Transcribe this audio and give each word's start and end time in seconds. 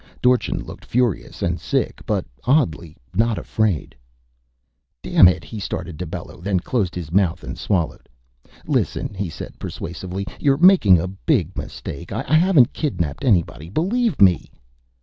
Dorchin 0.19 0.63
looked 0.63 0.83
furious 0.83 1.43
and 1.43 1.59
sick 1.59 2.01
but, 2.07 2.25
oddly, 2.45 2.97
not 3.13 3.37
afraid. 3.37 3.95
"Damn 5.03 5.27
it" 5.27 5.43
he 5.43 5.59
started 5.59 5.99
to 5.99 6.07
bellow, 6.07 6.41
then 6.41 6.59
closed 6.59 6.95
his 6.95 7.11
mouth 7.11 7.43
and 7.43 7.55
swallowed. 7.55 8.09
"Listen," 8.65 9.13
he 9.13 9.29
said 9.29 9.59
persuasively, 9.59 10.25
"you're 10.39 10.57
making 10.57 10.97
a 10.99 11.07
big 11.07 11.55
mistake. 11.55 12.11
I 12.11 12.33
haven't 12.33 12.73
kidnapped 12.73 13.23
anybody, 13.23 13.69
believe 13.69 14.19
me!" 14.19 14.49